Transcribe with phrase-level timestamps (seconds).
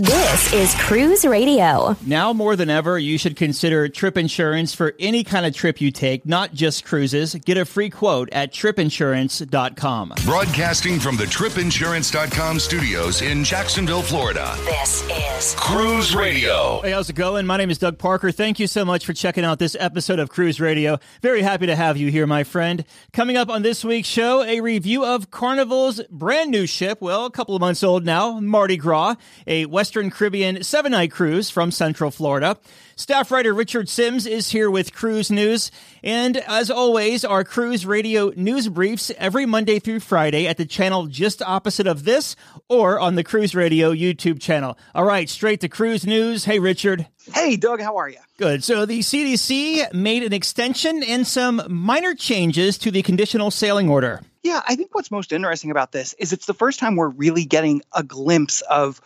[0.00, 1.94] This is Cruise Radio.
[2.06, 5.90] Now more than ever, you should consider trip insurance for any kind of trip you
[5.90, 7.34] take, not just cruises.
[7.34, 10.14] Get a free quote at tripinsurance.com.
[10.24, 14.54] Broadcasting from the tripinsurance.com studios in Jacksonville, Florida.
[14.64, 16.80] This is Cruise Radio.
[16.80, 17.44] Hey, how's it going?
[17.44, 18.32] My name is Doug Parker.
[18.32, 20.98] Thank you so much for checking out this episode of Cruise Radio.
[21.20, 22.86] Very happy to have you here, my friend.
[23.12, 27.30] Coming up on this week's show, a review of Carnival's brand new ship, well, a
[27.30, 32.12] couple of months old now, Mardi Gras, a Western Caribbean seven night cruise from Central
[32.12, 32.56] Florida.
[32.94, 35.72] Staff writer Richard Simms is here with Cruise News.
[36.04, 41.06] And as always, our Cruise Radio news briefs every Monday through Friday at the channel
[41.06, 42.36] just opposite of this
[42.68, 44.78] or on the Cruise Radio YouTube channel.
[44.94, 46.44] All right, straight to Cruise News.
[46.44, 47.08] Hey, Richard.
[47.34, 48.18] Hey, Doug, how are you?
[48.38, 48.62] Good.
[48.62, 54.20] So the CDC made an extension and some minor changes to the conditional sailing order.
[54.42, 57.44] Yeah, I think what's most interesting about this is it's the first time we're really
[57.44, 59.00] getting a glimpse of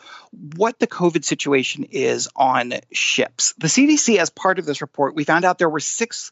[0.57, 3.53] what the COVID situation is on ships.
[3.59, 6.31] The CDC, as part of this report, we found out there were six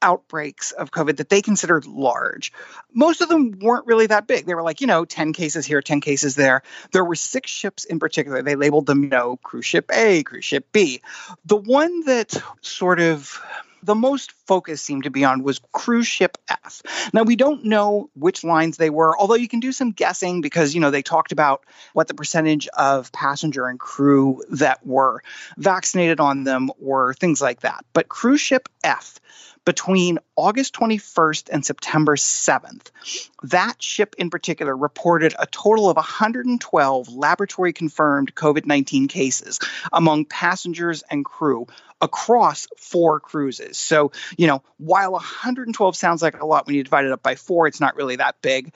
[0.00, 2.52] outbreaks of COVID that they considered large.
[2.92, 4.46] Most of them weren't really that big.
[4.46, 6.62] They were like, you know, 10 cases here, 10 cases there.
[6.92, 8.42] There were six ships in particular.
[8.42, 11.00] They labeled them, you know, cruise ship A, cruise ship B.
[11.46, 13.42] The one that sort of
[13.82, 16.82] the most focus seemed to be on was cruise ship F.
[17.12, 20.74] Now we don't know which lines they were, although you can do some guessing because
[20.74, 25.22] you know they talked about what the percentage of passenger and crew that were
[25.56, 27.84] vaccinated on them were, things like that.
[27.92, 29.20] But cruise ship F
[29.66, 32.86] between August 21st and September 7th.
[33.42, 39.58] That ship in particular reported a total of 112 laboratory confirmed COVID 19 cases
[39.92, 41.66] among passengers and crew
[42.00, 43.78] across four cruises.
[43.78, 47.36] So, you know, while 112 sounds like a lot when you divide it up by
[47.36, 48.74] four, it's not really that big.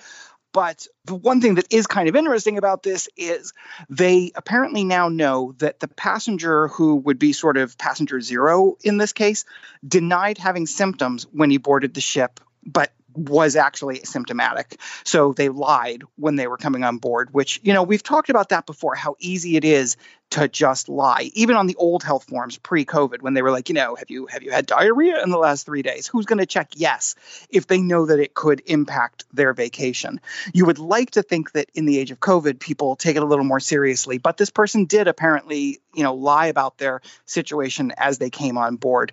[0.52, 3.52] But the one thing that is kind of interesting about this is
[3.88, 8.96] they apparently now know that the passenger who would be sort of passenger zero in
[8.96, 9.44] this case
[9.86, 14.80] denied having symptoms when he boarded the ship, but was actually symptomatic.
[15.04, 18.50] So they lied when they were coming on board, which, you know, we've talked about
[18.50, 19.96] that before, how easy it is
[20.30, 21.30] to just lie.
[21.34, 24.26] Even on the old health forms pre-COVID, when they were like, you know, have you
[24.26, 26.06] have you had diarrhea in the last three days?
[26.06, 27.16] Who's going to check yes
[27.50, 30.20] if they know that it could impact their vacation?
[30.54, 33.26] You would like to think that in the age of COVID, people take it a
[33.26, 38.18] little more seriously, but this person did apparently, you know, lie about their situation as
[38.18, 39.12] they came on board.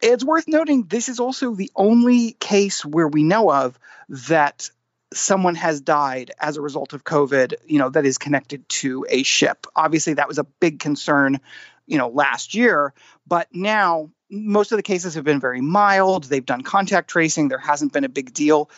[0.00, 4.70] It's worth noting this is also the only case where we know of that
[5.14, 9.22] someone has died as a result of COVID, you know, that is connected to a
[9.22, 9.66] ship.
[9.76, 11.40] Obviously, that was a big concern,
[11.86, 12.94] you know, last year,
[13.26, 16.24] but now most of the cases have been very mild.
[16.24, 17.48] They've done contact tracing.
[17.48, 18.70] There hasn't been a big deal.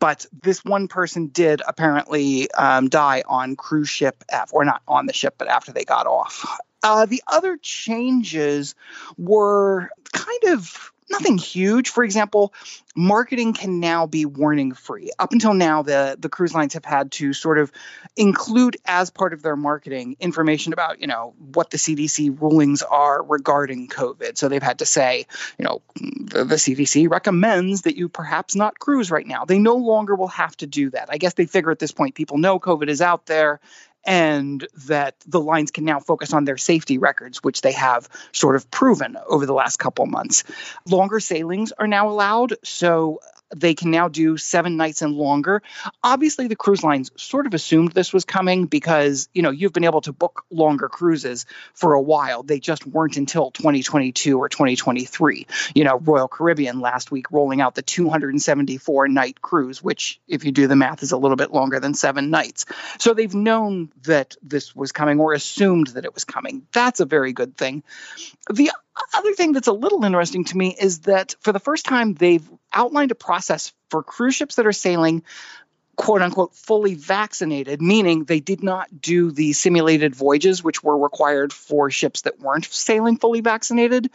[0.00, 5.06] But this one person did apparently um, die on cruise ship F, or not on
[5.06, 6.58] the ship, but after they got off.
[6.82, 8.74] Uh, the other changes
[9.16, 11.90] were kind of nothing huge.
[11.90, 12.52] For example,
[12.96, 15.10] marketing can now be warning free.
[15.18, 17.70] Up until now, the, the cruise lines have had to sort of
[18.16, 23.22] include as part of their marketing information about, you know, what the CDC rulings are
[23.22, 24.38] regarding COVID.
[24.38, 25.26] So they've had to say,
[25.58, 29.44] you know, the, the CDC recommends that you perhaps not cruise right now.
[29.44, 31.08] They no longer will have to do that.
[31.10, 33.60] I guess they figure at this point people know COVID is out there
[34.06, 38.56] and that the lines can now focus on their safety records, which they have sort
[38.56, 40.44] of proven over the last couple months.
[40.86, 42.54] Longer sailings are now allowed.
[42.62, 43.20] So
[43.54, 45.62] they can now do seven nights and longer.
[46.02, 49.84] Obviously, the cruise lines sort of assumed this was coming because, you know, you've been
[49.84, 52.42] able to book longer cruises for a while.
[52.42, 55.46] They just weren't until 2022 or 2023.
[55.74, 60.52] You know, Royal Caribbean last week rolling out the 274 night cruise, which, if you
[60.52, 62.66] do the math, is a little bit longer than seven nights.
[62.98, 66.66] So they've known that this was coming or assumed that it was coming.
[66.72, 67.82] That's a very good thing.
[68.50, 68.70] The
[69.12, 72.48] other thing that's a little interesting to me is that for the first time, they've
[72.74, 75.22] outlined a process for cruise ships that are sailing
[75.96, 81.52] quote unquote fully vaccinated, meaning they did not do the simulated voyages which were required
[81.52, 84.10] for ships that weren't sailing fully vaccinated.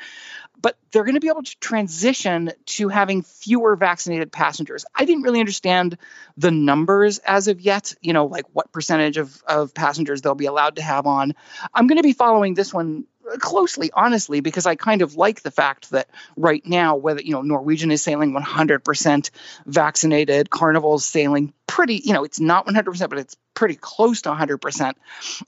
[0.61, 4.85] but they're going to be able to transition to having fewer vaccinated passengers.
[4.93, 5.97] I didn't really understand
[6.35, 10.47] the numbers as of yet, you know, like what percentage of, of passengers they'll be
[10.47, 11.33] allowed to have on.
[11.73, 13.05] I'm going to be following this one
[13.37, 17.41] closely, honestly, because I kind of like the fact that right now, whether, you know,
[17.41, 19.29] Norwegian is sailing 100%
[19.65, 24.93] vaccinated, Carnival's sailing pretty, you know, it's not 100%, but it's pretty close to 100%.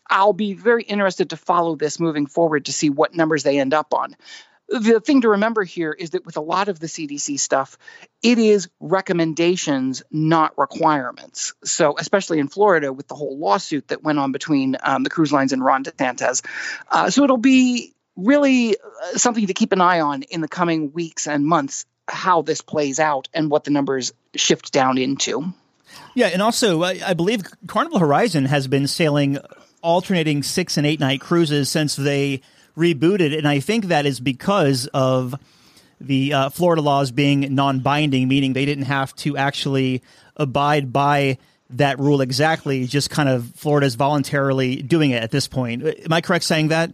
[0.10, 3.74] I'll be very interested to follow this moving forward to see what numbers they end
[3.74, 4.16] up on
[4.72, 7.78] the thing to remember here is that with a lot of the CDC stuff,
[8.22, 11.54] it is recommendations, not requirements.
[11.64, 15.34] So, especially in Florida with the whole lawsuit that went on between um, the cruise
[15.34, 16.46] lines and Ron DeSantis.
[16.90, 20.92] Uh, so, it'll be really uh, something to keep an eye on in the coming
[20.92, 25.54] weeks and months how this plays out and what the numbers shift down into.
[26.14, 29.38] Yeah, and also, I, I believe Carnival Horizon has been sailing
[29.82, 32.42] alternating six and eight night cruises since they
[32.78, 35.36] rebooted, and I think that is because of
[36.00, 40.02] the uh, Florida laws being non-binding, meaning they didn't have to actually
[40.36, 41.38] abide by
[41.70, 42.86] that rule exactly.
[42.86, 45.84] Just kind of Florida's voluntarily doing it at this point.
[45.84, 46.92] Am I correct saying that?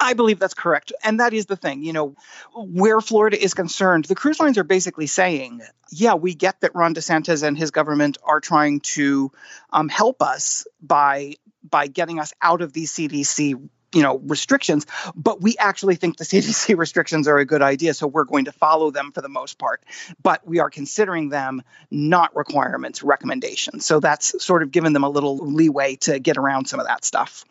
[0.00, 0.92] I believe that's correct.
[1.02, 2.16] And that is the thing, you know,
[2.54, 6.94] where Florida is concerned, the cruise lines are basically saying, yeah, we get that Ron
[6.94, 9.30] DeSantis and his government are trying to
[9.72, 11.34] um, help us by
[11.68, 16.24] by getting us out of these CDC you know restrictions but we actually think the
[16.32, 19.58] cdc restrictions are a good idea so we're going to follow them for the most
[19.58, 19.82] part
[20.22, 25.08] but we are considering them not requirements recommendations so that's sort of given them a
[25.08, 27.44] little leeway to get around some of that stuff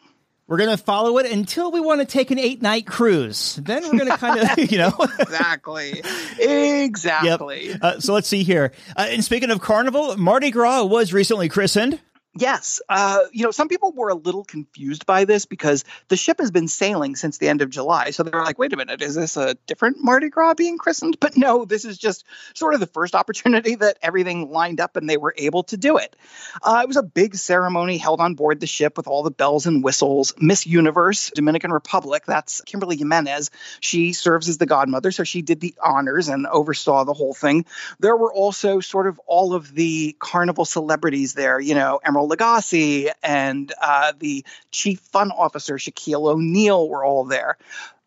[0.46, 3.56] we're going to follow it until we want to take an eight night cruise.
[3.56, 4.94] Then we're going to kind of, you know.
[5.20, 6.04] exactly.
[6.38, 7.70] Exactly.
[7.70, 7.80] Yep.
[7.82, 8.74] Uh, so let's see here.
[8.96, 12.00] Uh, and speaking of Carnival, Mardi Gras was recently christened.
[12.36, 12.82] Yes.
[12.90, 16.50] Uh, you know, some people were a little confused by this because the ship has
[16.50, 18.10] been sailing since the end of July.
[18.10, 21.18] So they were like, wait a minute, is this a different Mardi Gras being christened?
[21.20, 22.26] But no, this is just
[22.56, 25.98] sort of the first opportunity that everything lined up and they were able to do
[25.98, 26.16] it.
[26.64, 29.68] Uh, it was a big ceremony held on board the ship with all the bells
[29.68, 30.34] and whistles.
[30.40, 33.52] Miss Universe, Dominican Republic, that's Kimberly Jimenez.
[33.80, 35.12] She serves as the godmother.
[35.12, 37.66] So she did the honors and oversaw the whole thing.
[38.00, 42.23] There were also sort of all of the carnival celebrities there, you know, Emeril.
[42.28, 47.58] Lagasse and uh, the chief fun officer, Shaquille O'Neal, were all there.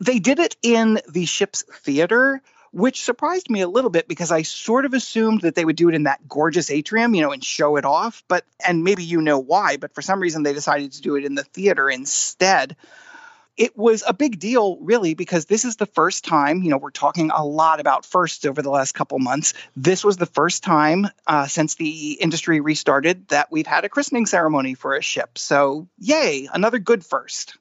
[0.01, 2.43] They did it in the ship's theater,
[2.73, 5.89] which surprised me a little bit because I sort of assumed that they would do
[5.89, 8.23] it in that gorgeous atrium, you know, and show it off.
[8.29, 11.25] But, and maybe you know why, but for some reason they decided to do it
[11.25, 12.77] in the theater instead
[13.57, 16.91] it was a big deal, really, because this is the first time, you know, we're
[16.91, 19.55] talking a lot about firsts over the last couple months.
[19.77, 24.27] This was the first time uh, since the industry restarted that we've had a christening
[24.27, 25.39] ceremony for a ship.
[25.39, 27.57] So, yay, another good first.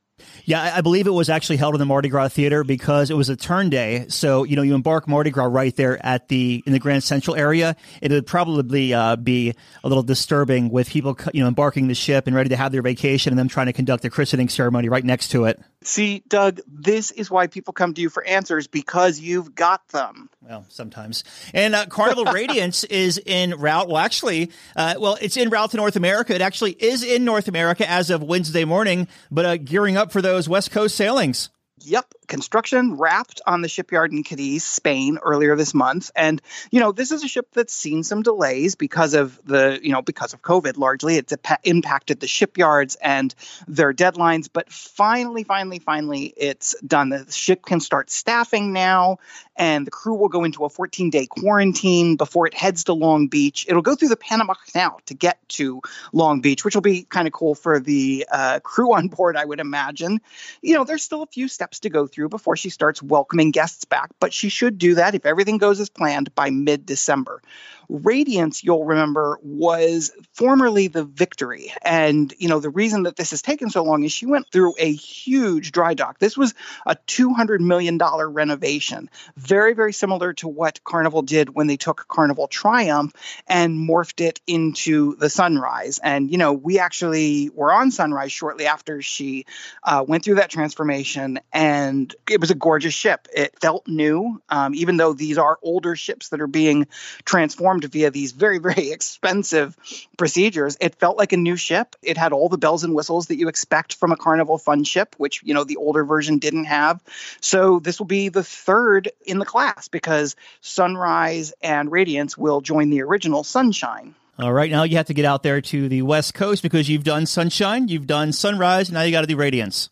[0.45, 3.29] Yeah, I believe it was actually held in the Mardi Gras Theater because it was
[3.29, 4.05] a turn day.
[4.07, 7.35] So you know, you embark Mardi Gras right there at the in the Grand Central
[7.35, 7.75] area.
[8.01, 9.53] It would probably uh, be
[9.83, 12.81] a little disturbing with people you know embarking the ship and ready to have their
[12.81, 15.59] vacation and them trying to conduct a christening ceremony right next to it.
[15.85, 20.31] See, Doug, this is why people come to you for answers because you've got them.
[20.41, 21.23] Well, sometimes.
[21.53, 23.87] And uh, Carnival Radiance is in route.
[23.87, 26.33] Well, actually, uh, well, it's in route to North America.
[26.33, 30.23] It actually is in North America as of Wednesday morning, but uh, gearing up for
[30.23, 31.49] those West Coast sailings.
[31.81, 36.11] Yep, construction wrapped on the shipyard in Cadiz, Spain, earlier this month.
[36.15, 36.41] And
[36.71, 40.01] you know, this is a ship that's seen some delays because of the you know
[40.01, 40.77] because of COVID.
[40.77, 41.33] Largely, it's
[41.63, 43.33] impacted the shipyards and
[43.67, 44.49] their deadlines.
[44.51, 47.09] But finally, finally, finally, it's done.
[47.09, 49.19] The ship can start staffing now,
[49.55, 53.27] and the crew will go into a 14 day quarantine before it heads to Long
[53.27, 53.65] Beach.
[53.67, 55.81] It'll go through the Panama Canal to get to
[56.13, 59.45] Long Beach, which will be kind of cool for the uh, crew on board, I
[59.45, 60.19] would imagine.
[60.61, 63.85] You know, there's still a few steps to go through before she starts welcoming guests
[63.85, 67.41] back, but she should do that if everything goes as planned by mid December.
[67.89, 71.71] Radiance, you'll remember, was formerly the Victory.
[71.81, 74.73] And, you know, the reason that this has taken so long is she went through
[74.77, 76.19] a huge dry dock.
[76.19, 76.53] This was
[76.85, 82.47] a $200 million renovation, very, very similar to what Carnival did when they took Carnival
[82.47, 83.13] Triumph
[83.47, 85.99] and morphed it into the Sunrise.
[86.01, 89.45] And, you know, we actually were on Sunrise shortly after she
[89.83, 91.39] uh, went through that transformation.
[91.53, 93.27] And it was a gorgeous ship.
[93.35, 96.87] It felt new, um, even though these are older ships that are being
[97.25, 99.75] transformed performed via these very, very expensive
[100.17, 100.77] procedures.
[100.79, 101.95] It felt like a new ship.
[102.01, 105.15] It had all the bells and whistles that you expect from a Carnival Fun ship,
[105.17, 107.01] which, you know, the older version didn't have.
[107.41, 112.89] So this will be the third in the class because Sunrise and Radiance will join
[112.89, 114.15] the original Sunshine.
[114.37, 117.05] All right, now you have to get out there to the West Coast because you've
[117.05, 119.89] done Sunshine, you've done Sunrise, now you got to do Radiance.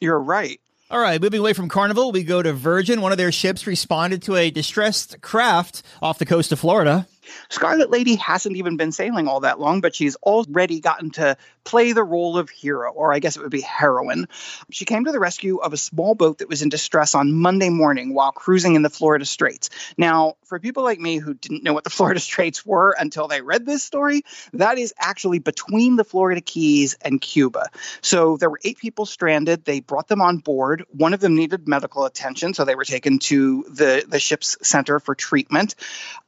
[0.00, 0.60] You're right.
[0.90, 3.00] All right, moving away from Carnival, we go to Virgin.
[3.00, 7.06] One of their ships responded to a distressed craft off the coast of Florida.
[7.48, 11.92] Scarlet Lady hasn't even been sailing all that long, but she's already gotten to play
[11.92, 14.28] the role of hero, or I guess it would be heroine.
[14.70, 17.70] She came to the rescue of a small boat that was in distress on Monday
[17.70, 19.70] morning while cruising in the Florida Straits.
[19.96, 23.40] Now, for people like me who didn't know what the Florida Straits were until they
[23.40, 27.70] read this story, that is actually between the Florida Keys and Cuba.
[28.02, 29.64] So there were eight people stranded.
[29.64, 30.84] They brought them on board.
[30.90, 35.00] One of them needed medical attention, so they were taken to the, the ship's center
[35.00, 35.74] for treatment.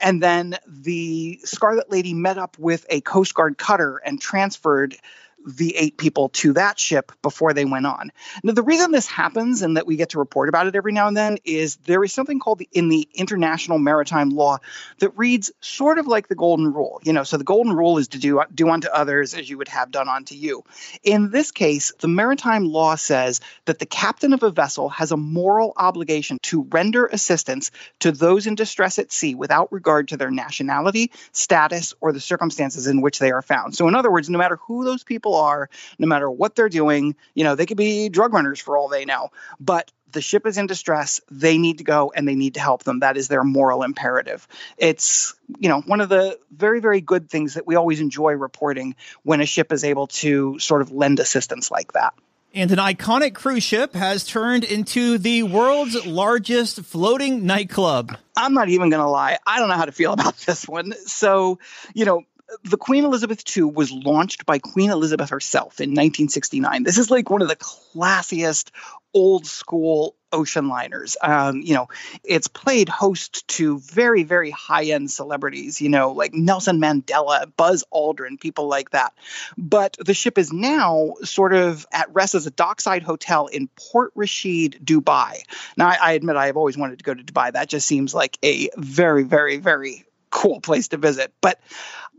[0.00, 0.56] And then
[0.86, 4.96] the Scarlet Lady met up with a Coast Guard cutter and transferred
[5.46, 8.10] the eight people to that ship before they went on.
[8.42, 11.06] Now, the reason this happens and that we get to report about it every now
[11.06, 14.58] and then is there is something called the, in the international maritime law
[14.98, 17.00] that reads sort of like the golden rule.
[17.04, 19.68] You know, so the golden rule is to do do unto others as you would
[19.68, 20.64] have done unto you.
[21.02, 25.16] In this case, the maritime law says that the captain of a vessel has a
[25.16, 30.30] moral obligation to render assistance to those in distress at sea without regard to their
[30.30, 33.76] nationality, status, or the circumstances in which they are found.
[33.76, 37.16] So, in other words, no matter who those people are, no matter what they're doing.
[37.34, 39.30] You know, they could be drug runners for all they know.
[39.60, 41.20] But the ship is in distress.
[41.30, 43.00] They need to go and they need to help them.
[43.00, 44.46] That is their moral imperative.
[44.78, 48.96] It's, you know, one of the very, very good things that we always enjoy reporting
[49.24, 52.14] when a ship is able to sort of lend assistance like that.
[52.54, 58.16] And an iconic cruise ship has turned into the world's largest floating nightclub.
[58.34, 59.38] I'm not even going to lie.
[59.46, 60.94] I don't know how to feel about this one.
[61.04, 61.58] So,
[61.92, 62.22] you know,
[62.62, 66.82] the Queen Elizabeth II was launched by Queen Elizabeth herself in 1969.
[66.84, 68.70] This is like one of the classiest
[69.14, 71.16] old school ocean liners.
[71.22, 71.88] Um, you know,
[72.22, 77.84] it's played host to very, very high end celebrities, you know, like Nelson Mandela, Buzz
[77.92, 79.14] Aldrin, people like that.
[79.56, 84.12] But the ship is now sort of at rest as a dockside hotel in Port
[84.14, 85.38] Rashid, Dubai.
[85.76, 87.52] Now, I, I admit I have always wanted to go to Dubai.
[87.52, 90.04] That just seems like a very, very, very
[90.36, 91.32] cool place to visit.
[91.40, 91.58] But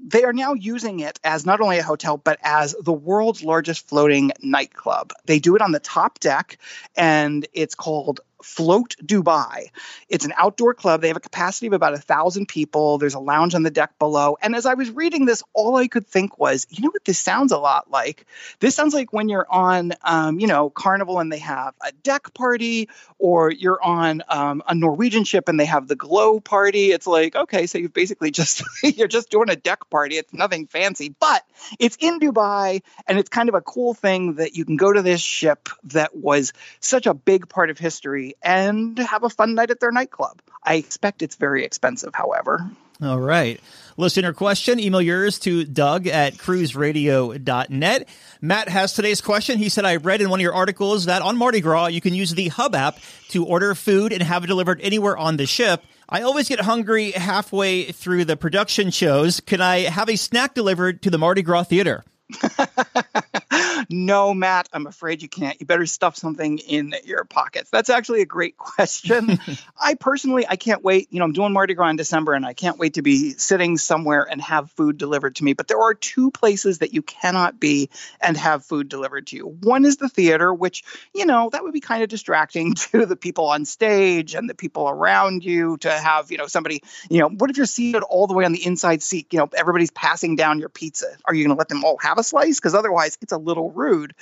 [0.05, 3.87] they are now using it as not only a hotel, but as the world's largest
[3.87, 5.13] floating nightclub.
[5.25, 6.57] They do it on the top deck,
[6.95, 9.67] and it's called Float Dubai.
[10.09, 11.01] It's an outdoor club.
[11.01, 12.97] They have a capacity of about a thousand people.
[12.97, 14.37] There's a lounge on the deck below.
[14.41, 17.19] And as I was reading this, all I could think was, you know what this
[17.19, 18.25] sounds a lot like?
[18.59, 22.33] This sounds like when you're on, um, you know, Carnival and they have a deck
[22.33, 22.89] party,
[23.19, 26.91] or you're on um, a Norwegian ship and they have the glow party.
[26.91, 30.17] It's like, okay, so you've basically just you're just doing a deck party.
[30.17, 31.43] It's nothing fancy, but
[31.79, 35.01] it's in Dubai, and it's kind of a cool thing that you can go to
[35.01, 39.71] this ship that was such a big part of history and have a fun night
[39.71, 40.41] at their nightclub.
[40.63, 42.69] I expect it's very expensive, however.
[43.01, 43.59] All right.
[43.95, 48.09] Listener question, email yours to Doug at cruiseradio.net.
[48.41, 49.59] Matt has today's question.
[49.59, 52.15] He said, I read in one of your articles that on Mardi Gras, you can
[52.15, 52.97] use the Hub app
[53.29, 55.83] to order food and have it delivered anywhere on the ship.
[56.09, 59.41] I always get hungry halfway through the production shows.
[59.41, 62.03] Can I have a snack delivered to the Mardi Gras Theater?
[63.89, 65.59] no, Matt, I'm afraid you can't.
[65.59, 67.69] You better stuff something in your pockets.
[67.69, 69.39] That's actually a great question.
[69.79, 71.07] I personally, I can't wait.
[71.11, 73.77] You know, I'm doing Mardi Gras in December and I can't wait to be sitting
[73.77, 75.53] somewhere and have food delivered to me.
[75.53, 77.89] But there are two places that you cannot be
[78.21, 79.47] and have food delivered to you.
[79.61, 80.83] One is the theater, which,
[81.13, 84.55] you know, that would be kind of distracting to the people on stage and the
[84.55, 88.27] people around you to have, you know, somebody, you know, what if you're seated all
[88.27, 89.27] the way on the inside seat?
[89.31, 91.07] You know, everybody's passing down your pizza.
[91.25, 92.59] Are you going to let them all have a slice?
[92.59, 94.13] Because otherwise, it's a little rude.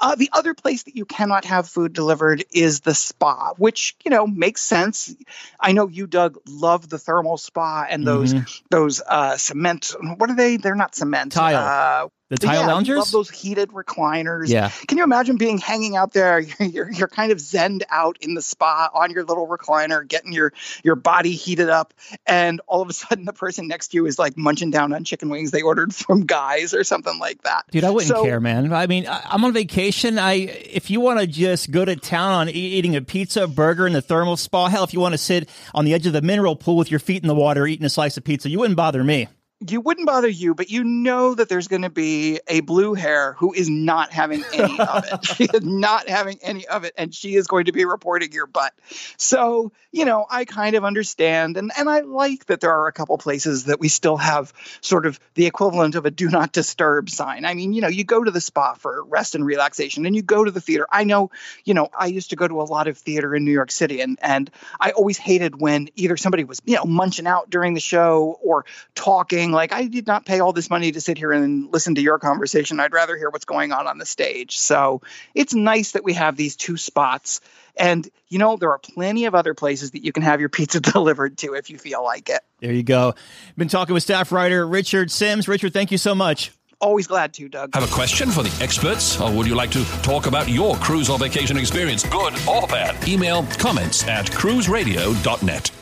[0.00, 4.10] Uh, the other place that you cannot have food delivered is the spa, which you
[4.10, 5.14] know makes sense.
[5.58, 8.64] I know you, Doug, love the thermal spa and those mm-hmm.
[8.70, 9.94] those uh, cement.
[10.16, 10.56] What are they?
[10.56, 11.32] They're not cement.
[11.32, 11.56] Tile.
[11.56, 12.98] Uh, the tile yeah, loungers?
[12.98, 14.48] love those heated recliners.
[14.48, 14.70] Yeah.
[14.88, 16.40] Can you imagine being hanging out there?
[16.58, 20.32] You're, you're, you're kind of zenned out in the spa on your little recliner, getting
[20.32, 21.92] your your body heated up,
[22.26, 25.04] and all of a sudden the person next to you is like munching down on
[25.04, 27.64] chicken wings they ordered from Guys or something like that.
[27.70, 28.72] Dude, I wouldn't so, care, man.
[28.72, 30.18] I mean, I'm on vacation.
[30.18, 33.92] I if you want to just go to town on eating a pizza, burger in
[33.92, 36.56] the thermal spa, hell, if you want to sit on the edge of the mineral
[36.56, 39.04] pool with your feet in the water eating a slice of pizza, you wouldn't bother
[39.04, 39.28] me
[39.70, 43.34] you wouldn't bother you, but you know that there's going to be a blue hair
[43.34, 45.12] who is not having any of it.
[45.32, 48.46] She is not having any of it, and she is going to be reporting your
[48.46, 48.74] butt.
[49.16, 52.92] So, you know, I kind of understand, and, and I like that there are a
[52.92, 57.08] couple places that we still have sort of the equivalent of a do not disturb
[57.08, 57.44] sign.
[57.44, 60.22] I mean, you know, you go to the spa for rest and relaxation, and you
[60.22, 60.86] go to the theater.
[60.90, 61.30] I know,
[61.64, 64.00] you know, I used to go to a lot of theater in New York City,
[64.00, 64.50] and and
[64.80, 68.64] I always hated when either somebody was, you know, munching out during the show or
[68.94, 71.94] talking being like, I did not pay all this money to sit here and listen
[71.96, 72.80] to your conversation.
[72.80, 74.58] I'd rather hear what's going on on the stage.
[74.58, 75.02] So
[75.34, 77.40] it's nice that we have these two spots.
[77.76, 80.80] And, you know, there are plenty of other places that you can have your pizza
[80.92, 82.40] delivered to if you feel like it.
[82.60, 83.14] There you go.
[83.56, 85.48] Been talking with staff writer Richard Simms.
[85.48, 86.50] Richard, thank you so much.
[86.80, 87.74] Always glad to, Doug.
[87.74, 91.08] Have a question for the experts, or would you like to talk about your cruise
[91.08, 93.08] or vacation experience, good or bad?
[93.08, 95.81] Email comments at cruiseradio.net.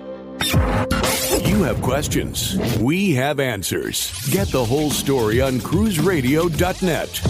[0.43, 2.57] You have questions.
[2.79, 4.11] We have answers.
[4.29, 7.21] Get the whole story on cruiseradio.net.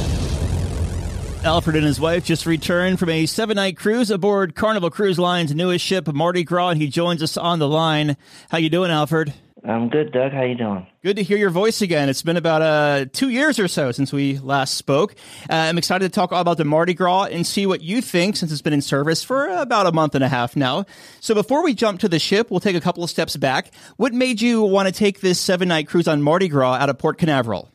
[1.44, 5.54] Alfred and his wife just returned from a seven night cruise aboard Carnival Cruise Line's
[5.54, 8.16] newest ship, Mardi Gras, he joins us on the line.
[8.50, 9.34] How you doing, Alfred?
[9.64, 10.32] I'm good, Doug.
[10.32, 10.88] How you doing?
[11.04, 12.10] Good to hear your voice again.
[12.10, 15.14] It's been about uh, two years or so since we last spoke.
[15.50, 18.38] Uh, I'm excited to talk all about the Mardi Gras and see what you think
[18.38, 20.86] since it's been in service for about a month and a half now.
[21.20, 23.72] So before we jump to the ship, we'll take a couple of steps back.
[23.98, 26.98] What made you want to take this seven night cruise on Mardi Gras out of
[26.98, 27.70] Port Canaveral?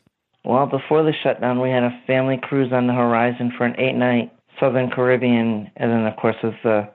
[0.44, 3.94] Well, before the shutdown, we had a family cruise on the horizon for an eight
[3.94, 5.70] night Southern Caribbean.
[5.76, 6.88] And then, of course, with the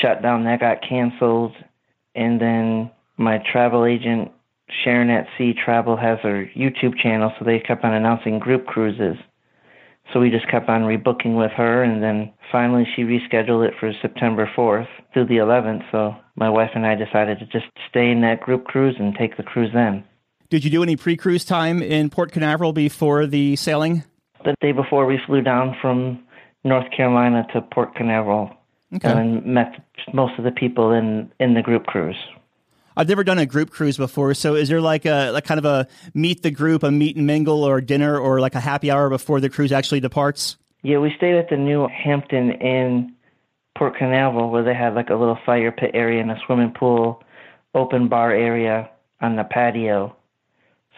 [0.00, 1.54] shutdown, that got canceled.
[2.14, 4.30] And then my travel agent
[4.84, 9.16] Sharon at Sea Travel has her YouTube channel, so they kept on announcing group cruises.
[10.12, 13.92] So we just kept on rebooking with her, and then finally she rescheduled it for
[14.00, 15.82] September 4th through the 11th.
[15.90, 19.36] So my wife and I decided to just stay in that group cruise and take
[19.36, 20.04] the cruise then.
[20.48, 24.04] Did you do any pre cruise time in Port Canaveral before the sailing?
[24.44, 26.22] The day before, we flew down from
[26.64, 28.54] North Carolina to Port Canaveral
[28.94, 29.10] Okay.
[29.10, 29.74] and met
[30.14, 32.16] most of the people in, in the group cruise.
[32.98, 35.64] I've never done a group cruise before, so is there like a like kind of
[35.64, 39.08] a meet the group, a meet and mingle, or dinner, or like a happy hour
[39.08, 40.56] before the cruise actually departs?
[40.82, 43.14] Yeah, we stayed at the new Hampton Inn,
[43.76, 47.22] Port Canaveral, where they had like a little fire pit area and a swimming pool,
[47.72, 50.16] open bar area on the patio.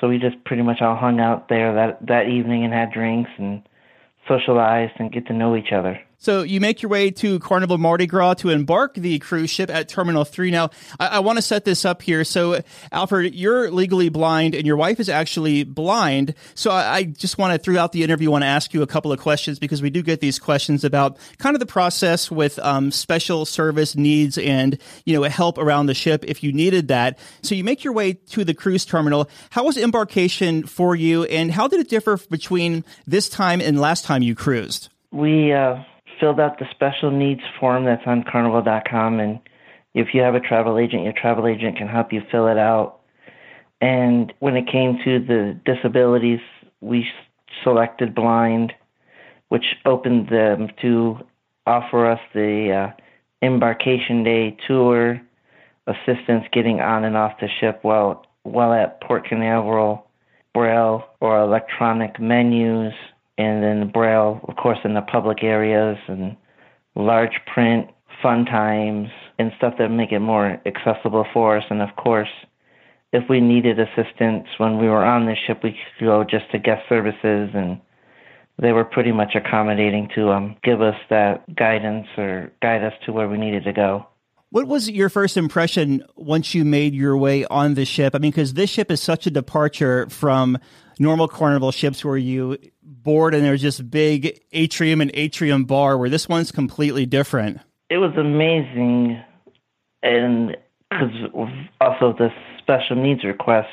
[0.01, 3.31] So we just pretty much all hung out there that that evening and had drinks
[3.37, 3.63] and
[4.27, 6.01] socialized and get to know each other.
[6.20, 9.88] So you make your way to Carnival Mardi Gras to embark the cruise ship at
[9.88, 10.50] Terminal 3.
[10.50, 12.24] Now, I, I want to set this up here.
[12.24, 12.61] So,
[12.92, 16.35] Alfred, you're legally blind and your wife is actually blind.
[16.54, 19.12] So I, I just want to, throughout the interview, want to ask you a couple
[19.12, 22.90] of questions because we do get these questions about kind of the process with um,
[22.90, 27.18] special service needs and, you know, help around the ship if you needed that.
[27.42, 29.30] So you make your way to the cruise terminal.
[29.48, 34.04] How was embarkation for you and how did it differ between this time and last
[34.04, 34.90] time you cruised?
[35.12, 35.83] We uh,
[36.20, 39.40] filled out the special needs form that's on carnival.com and
[39.94, 43.00] if you have a travel agent your travel agent can help you fill it out.
[43.80, 46.40] And when it came to the disabilities
[46.80, 47.06] we
[47.64, 48.72] selected blind
[49.48, 51.18] which opened them to
[51.66, 53.02] offer us the uh,
[53.42, 55.20] embarkation day tour
[55.87, 60.06] assistance getting on and off the ship while while at port canaveral
[60.54, 62.94] braille or electronic menus
[63.40, 66.37] and then braille, of course, in the public areas and
[66.94, 67.88] large print,
[68.22, 71.64] fun times, and stuff that make it more accessible for us.
[71.70, 72.29] And of course,
[73.12, 76.59] if we needed assistance when we were on the ship, we could go just to
[76.59, 77.81] guest services, and
[78.61, 83.12] they were pretty much accommodating to um, give us that guidance or guide us to
[83.12, 84.07] where we needed to go.
[84.53, 88.17] What was your first impression once you made your way on the ship?
[88.17, 90.59] I mean, because this ship is such a departure from
[90.99, 96.11] normal carnival ships where you board and there's just big atrium and atrium bar, where
[96.11, 97.61] this one's completely different.
[97.91, 99.23] It was amazing,
[100.03, 100.57] and
[100.91, 101.13] because
[101.81, 103.69] also the special needs request,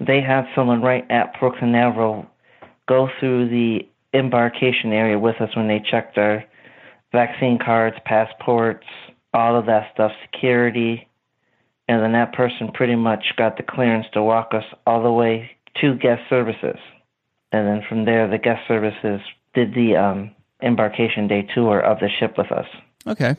[0.00, 2.26] they had someone right at Port Canaveral
[2.86, 6.44] go through the embarkation area with us when they checked our
[7.10, 8.86] vaccine cards, passports,
[9.34, 11.08] all of that stuff, security,
[11.88, 15.50] and then that person pretty much got the clearance to walk us all the way
[15.80, 16.78] to guest services.
[17.52, 19.20] And then from there, the guest services
[19.54, 20.30] did the um,
[20.62, 22.66] embarkation day tour of the ship with us.
[23.06, 23.36] Okay.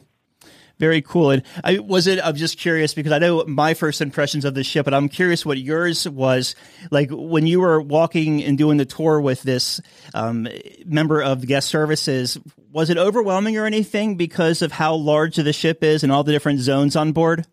[0.77, 1.31] Very cool.
[1.31, 2.19] And I was it.
[2.21, 5.45] I'm just curious because I know my first impressions of the ship, but I'm curious
[5.45, 6.53] what yours was
[6.91, 9.79] like when you were walking and doing the tour with this
[10.13, 10.47] um,
[10.85, 12.37] member of guest services.
[12.75, 16.33] Was it overwhelming or anything because of how large the ship is and all the
[16.33, 17.45] different zones on board?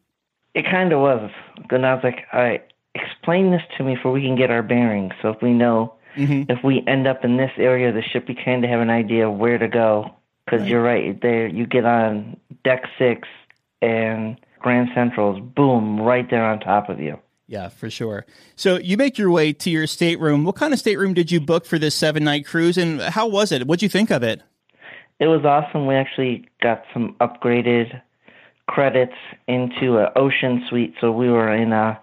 [0.52, 1.30] It kind of was.
[1.70, 2.64] And I was like, all right,
[2.96, 5.12] explain this to me so we can get our bearings.
[5.22, 6.50] So if we know Mm-hmm.
[6.50, 8.90] if we end up in this area of the ship, we kind of have an
[8.90, 10.14] idea of where to go.
[10.44, 13.26] Because you're right, there you get on deck six
[13.80, 17.18] and Grand Central's boom right there on top of you.
[17.46, 18.26] Yeah, for sure.
[18.56, 20.44] So you make your way to your stateroom.
[20.44, 23.50] What kind of stateroom did you book for this seven night cruise, and how was
[23.50, 23.66] it?
[23.66, 24.42] What'd you think of it?
[25.22, 25.86] It was awesome.
[25.86, 28.02] We actually got some upgraded
[28.66, 29.14] credits
[29.46, 32.00] into an ocean suite, so we were in a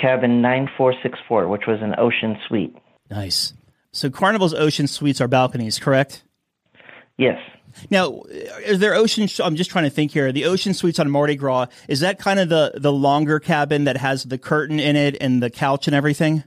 [0.00, 2.76] cabin 9464, which was an ocean suite.
[3.10, 3.52] Nice.
[3.90, 6.22] So Carnival's ocean suites are balconies, correct?
[7.18, 7.40] Yes.
[7.90, 8.22] Now,
[8.64, 9.26] is there ocean?
[9.44, 10.30] I'm just trying to think here.
[10.30, 13.96] The ocean suites on Mardi Gras is that kind of the the longer cabin that
[13.96, 16.44] has the curtain in it and the couch and everything?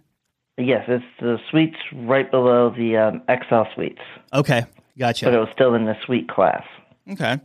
[0.58, 4.00] Yes, it's the suites right below the um, XL suites,
[4.32, 4.64] Okay,
[4.98, 5.26] gotcha.
[5.26, 6.64] but it was still in the suite class.
[7.10, 7.40] Okay.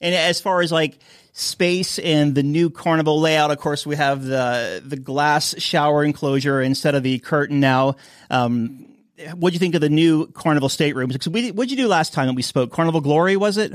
[0.00, 0.98] And as far as like
[1.32, 6.60] space and the new carnival layout, of course, we have the the glass shower enclosure
[6.60, 7.96] instead of the curtain now.
[8.30, 8.86] Um,
[9.34, 11.12] what do you think of the new carnival staterooms?
[11.12, 12.72] Because we, what did you do last time that we spoke?
[12.72, 13.72] Carnival Glory, was it?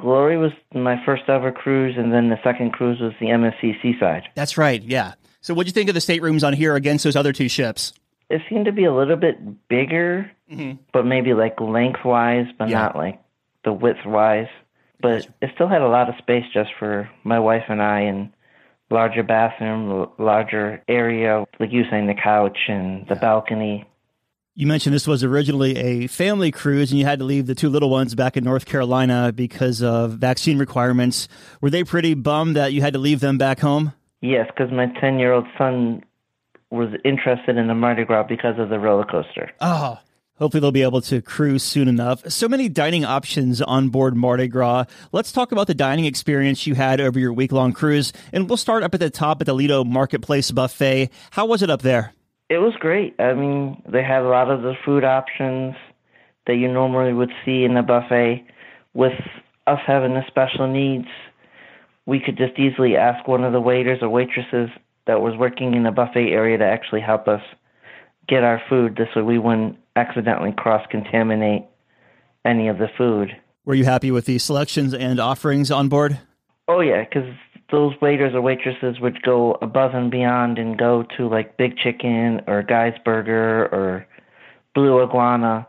[0.00, 4.28] Glory was my first ever cruise, and then the second cruise was the MSC Seaside.
[4.34, 4.82] That's right.
[4.82, 5.14] Yeah.
[5.40, 7.92] So what do you think of the staterooms on here against those other two ships?
[8.30, 10.78] It seemed to be a little bit bigger, Mm-hmm.
[10.92, 12.78] but maybe like lengthwise, but Yeah.
[12.82, 13.20] not like
[13.64, 14.48] the widthwise.
[15.00, 18.30] But it still had a lot of space just for my wife and I, and
[18.90, 23.84] larger bathroom, l- larger area, like you saying, the couch and the balcony.
[24.54, 27.68] You mentioned this was originally a family cruise and you had to leave the two
[27.68, 31.28] little ones back in North Carolina because of vaccine requirements.
[31.60, 33.92] Were they pretty bummed that you had to leave them back home?
[34.20, 36.02] Yes, because my 10 year old son
[36.70, 39.50] was interested in the Mardi Gras because of the roller coaster.
[39.60, 39.98] Oh,
[40.38, 42.28] hopefully they'll be able to cruise soon enough.
[42.30, 44.84] So many dining options on board Mardi Gras.
[45.12, 48.12] Let's talk about the dining experience you had over your week long cruise.
[48.32, 51.10] And we'll start up at the top at the Lido Marketplace Buffet.
[51.30, 52.12] How was it up there?
[52.48, 53.14] It was great.
[53.18, 55.74] I mean, they had a lot of the food options
[56.46, 58.46] that you normally would see in a buffet.
[58.94, 59.12] With
[59.66, 61.08] us having the special needs,
[62.06, 64.70] we could just easily ask one of the waiters or waitresses
[65.06, 67.42] that was working in the buffet area to actually help us
[68.26, 71.64] get our food this way we wouldn't accidentally cross contaminate
[72.44, 73.36] any of the food.
[73.64, 76.18] Were you happy with the selections and offerings on board?
[76.68, 77.28] Oh yeah, because
[77.70, 82.40] those waiters or waitresses would go above and beyond and go to like Big Chicken
[82.46, 84.06] or Guy's Burger or
[84.74, 85.66] Blue Iguana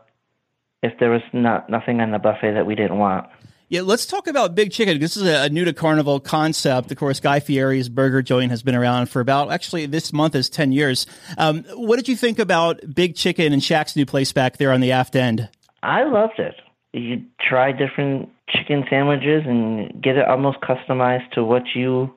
[0.82, 3.26] if there was not nothing on the buffet that we didn't want.
[3.70, 4.98] Yeah, let's talk about Big Chicken.
[4.98, 6.90] This is a, a new to Carnival concept.
[6.90, 10.50] Of course, Guy Fieri's burger joint has been around for about, actually, this month is
[10.50, 11.06] 10 years.
[11.38, 14.80] Um, what did you think about Big Chicken and Shaq's new place back there on
[14.80, 15.48] the aft end?
[15.84, 16.56] I loved it.
[16.92, 22.12] You try different chicken sandwiches and get it almost customized to what you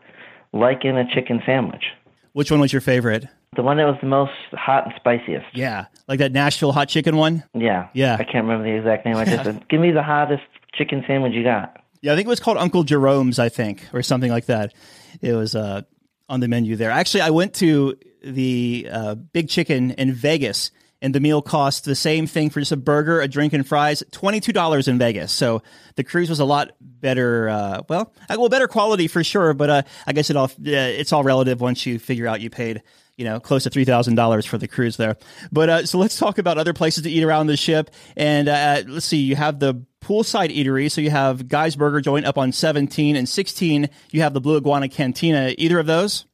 [0.53, 1.83] like in a chicken sandwich.
[2.31, 3.27] Which one was your favorite?
[3.55, 5.45] The one that was the most hot and spiciest.
[5.53, 7.43] Yeah, like that Nashville hot chicken one?
[7.53, 7.89] Yeah.
[7.93, 8.15] Yeah.
[8.19, 9.17] I can't remember the exact name.
[9.17, 10.41] I just said, give me the hottest
[10.73, 11.83] chicken sandwich you got.
[12.01, 14.73] Yeah, I think it was called Uncle Jerome's, I think, or something like that.
[15.21, 15.83] It was uh,
[16.27, 16.91] on the menu there.
[16.91, 21.95] Actually, I went to the uh, Big Chicken in Vegas, and the meal cost the
[21.95, 25.31] same thing for just a burger, a drink, and fries, twenty-two dollars in Vegas.
[25.31, 25.63] So
[25.95, 27.47] the cruise was a lot better.
[27.47, 30.49] Uh, well, uh, well, better quality for sure, but uh, I guess it all uh,
[30.59, 32.83] it's all relative once you figure out you paid.
[33.15, 35.17] You know, close to three thousand dollars for the cruise there.
[35.51, 37.91] But uh, so let's talk about other places to eat around the ship.
[38.17, 40.91] And let's see, you have the poolside eatery.
[40.91, 43.89] So you have Guy's Burger Joint up on 17 and 16.
[44.11, 45.53] You have the Blue Iguana Cantina.
[45.57, 46.25] Either of those?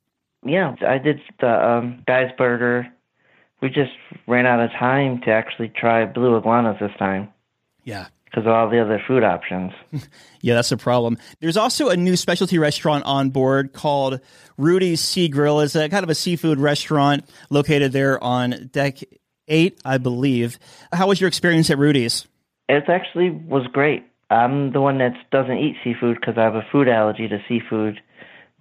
[0.45, 2.87] Yeah, I did the um, Guy's Burger.
[3.61, 3.91] We just
[4.27, 7.27] ran out of time to actually try Blue Iguanas this time
[7.83, 8.07] Yeah.
[8.23, 9.73] because of all the other food options.
[10.41, 11.17] Yeah, that's a problem.
[11.41, 14.21] There's also a new specialty restaurant on board called
[14.57, 15.61] Rudi's Seagrill.
[15.65, 18.99] It's a kind of a seafood restaurant located there on deck
[19.49, 20.57] eight, I believe.
[20.93, 22.25] How was your experience at Rudi's?
[22.69, 24.05] It actually was great.
[24.29, 27.99] I'm the one that doesn't eat seafood because I have a food allergy to seafood,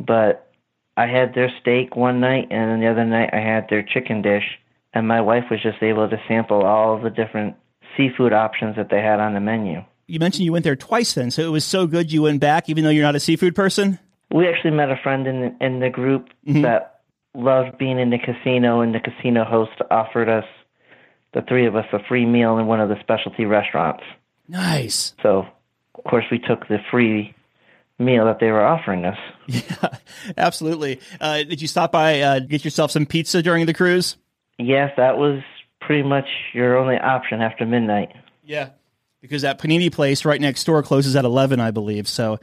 [0.01, 0.51] but
[0.97, 4.23] I had their steak one night, and then the other night I had their chicken
[4.23, 4.59] dish,
[4.95, 7.55] and my wife was just able to sample all of the different
[7.97, 9.85] seafood options that they had on the menu.
[10.07, 12.69] You mentioned you went there twice then, so it was so good you went back
[12.71, 13.99] even though you're not a seafood person?
[14.33, 16.63] We actually met a friend in the, in the group mm-hmm.
[16.63, 17.01] that
[17.35, 20.45] loved being in the casino, and the casino host offered us,
[21.35, 24.03] the three of us, a free meal in one of the specialty restaurants.
[24.49, 25.15] Nice.
[25.23, 25.47] So
[25.95, 27.35] of course, we took the free
[27.99, 29.19] meal that they were offering us.
[29.49, 29.89] Yeah,
[30.37, 31.01] absolutely.
[31.19, 34.19] Uh, did you stop by uh, get yourself some pizza during the cruise?
[34.59, 35.41] Yes, that was
[35.81, 38.11] pretty much your only option after midnight.
[38.45, 38.71] Yeah,
[39.23, 42.07] because that panini place right next door closes at eleven, I believe.
[42.09, 42.41] So,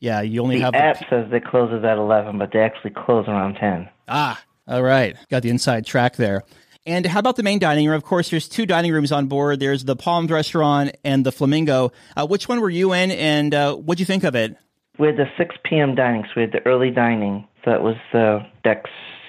[0.00, 2.90] yeah, you only have The Hub app says it closes at 11, but they actually
[2.90, 3.88] close around 10.
[4.08, 5.16] Ah, all right.
[5.30, 6.44] Got the inside track there.
[6.88, 7.96] And how about the main dining room?
[7.96, 9.60] Of course, there's two dining rooms on board.
[9.60, 11.92] There's the Palms restaurant and the Flamingo.
[12.16, 14.56] Uh, which one were you in, and uh, what'd you think of it?
[14.98, 15.94] We had the 6 p.m.
[15.94, 17.46] dining, so we had the early dining.
[17.62, 18.86] So that was uh, deck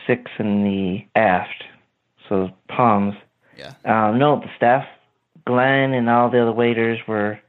[0.07, 1.65] 6 in the aft.
[2.29, 3.15] So Palms.
[3.57, 3.73] Yeah.
[3.83, 4.85] Um, no, the staff,
[5.45, 7.39] Glenn and all the other waiters were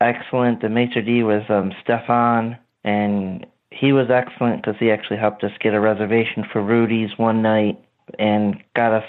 [0.00, 0.62] excellent.
[0.62, 5.52] The maitre d' was um, Stefan, and he was excellent because he actually helped us
[5.60, 7.78] get a reservation for Rudi's one night
[8.18, 9.04] and got us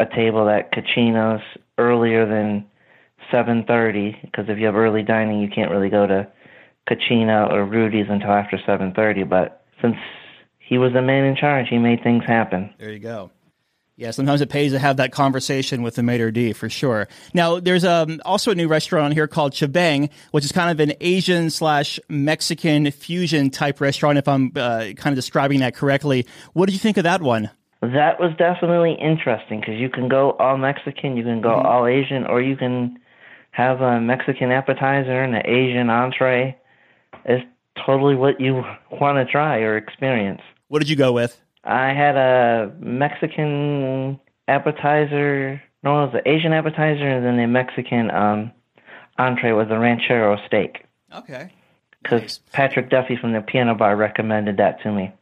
[0.00, 1.42] a table at Cachino's
[1.78, 2.66] earlier than
[3.30, 6.26] 7:30 because if you have early dining, you can't really go to
[6.88, 9.24] Cachino or Rudi's until after 7:30.
[9.24, 9.96] But since
[10.58, 12.70] he was the man in charge, he made things happen.
[12.78, 13.30] There you go.
[13.96, 17.06] Yeah, sometimes it pays to have that conversation with the maitre d' for sure.
[17.32, 20.96] Now, there's um, also a new restaurant here called Chibang, which is kind of an
[21.00, 26.26] Asian slash Mexican fusion type restaurant, if I'm uh, kind of describing that correctly.
[26.54, 27.50] What did you think of that one?
[27.92, 32.26] That was definitely interesting because you can go all Mexican, you can go all Asian,
[32.26, 32.98] or you can
[33.50, 36.56] have a Mexican appetizer and an Asian entree.
[37.24, 37.44] It's
[37.84, 40.40] totally what you want to try or experience.
[40.68, 41.40] What did you go with?
[41.64, 45.62] I had a Mexican appetizer.
[45.82, 48.52] No, it was an Asian appetizer, and then a Mexican um,
[49.18, 50.84] entree was a ranchero steak.
[51.14, 51.52] Okay.
[52.02, 55.12] Because Patrick Duffy from the Piano Bar recommended that to me.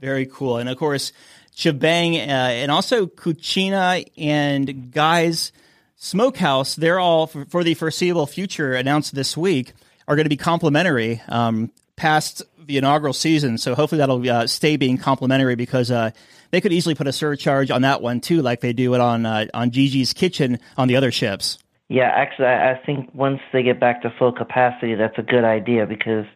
[0.00, 0.56] Very cool.
[0.56, 1.12] And of course,
[1.56, 5.52] Chibang uh, and also Cucina and Guy's
[5.96, 9.74] Smokehouse, they're all, for, for the foreseeable future, announced this week,
[10.08, 13.58] are going to be complimentary um, past the inaugural season.
[13.58, 16.10] So hopefully that'll uh, stay being complimentary because uh,
[16.50, 19.26] they could easily put a surcharge on that one too, like they do it on
[19.26, 21.58] uh, on JiJi's Kitchen on the other ships.
[21.88, 25.44] Yeah, actually, I I think once they get back to full capacity, that's a good
[25.44, 26.26] idea because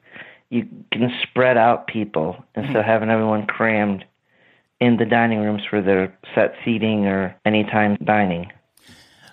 [0.50, 4.04] you can spread out people instead of having everyone crammed
[4.80, 8.50] in the dining rooms for their set seating or anytime dining.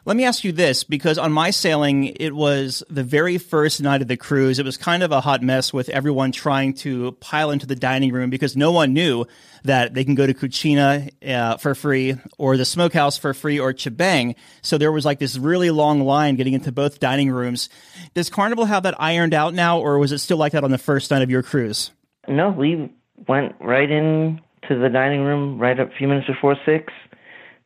[0.04, 4.01] Let me ask you this because on my sailing, it was the very first night
[4.01, 4.58] of the cruise.
[4.58, 8.12] It was kind of a hot mess with everyone trying to pile into the dining
[8.12, 9.27] room because no one knew
[9.63, 13.73] that they can go to Cucina uh, for free or the smokehouse for free or
[13.73, 14.36] Chibang.
[14.63, 17.69] So there was like this really long line getting into both dining rooms.
[18.15, 20.80] Does Carnival have that ironed out now or was it still like that on the
[20.80, 21.91] first night of your cruise?
[22.27, 22.91] No, we
[23.27, 26.93] went right in to the dining room right a few minutes before six,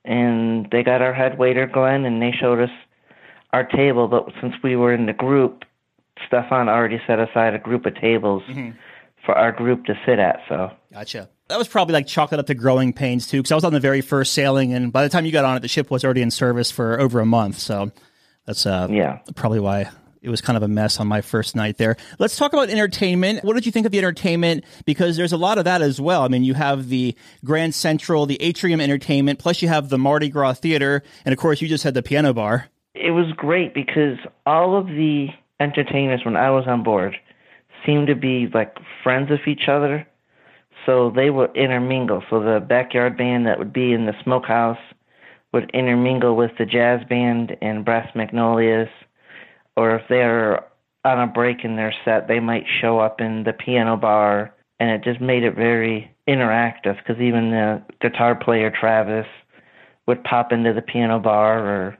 [0.04, 2.70] and they got our head waiter Glenn, and they showed us
[3.54, 4.08] our table.
[4.08, 5.64] But since we were in the group,
[6.28, 8.44] Stefan already set aside a group of tables
[9.26, 10.40] for our group to sit at.
[10.48, 11.30] So Gotcha.
[11.48, 13.80] That was probably like chalking up to growing pains too, because I was on the
[13.80, 16.22] very first sailing, and by the time you got on it, the ship was already
[16.22, 17.60] in service for over a month.
[17.60, 17.92] So
[18.46, 19.90] that's uh, yeah, probably why
[20.26, 21.96] it was kind of a mess on my first night there.
[22.18, 23.44] Let's talk about entertainment.
[23.44, 24.64] What did you think of the entertainment?
[24.86, 26.24] Because there's a lot of that as well.
[26.24, 30.30] I mean, you have the Grand Central, the Atrium Entertainment, plus you have the Mardi
[30.30, 32.70] Gras Theater, and of course, you just had the piano bar.
[32.96, 35.28] it was great because all of the
[35.60, 37.16] entertainers when I was on board
[37.86, 40.08] seemed to be like friends of each other.
[40.86, 42.24] So they would intermingle.
[42.30, 44.80] So the backyard band that would be in the smokehouse
[45.54, 48.90] would intermingle with the jazz band and Brass Magnolias.
[49.76, 50.64] Or if they're
[51.04, 54.54] on a break in their set, they might show up in the piano bar.
[54.80, 59.28] And it just made it very interactive because even the guitar player Travis
[60.08, 61.98] would pop into the piano bar or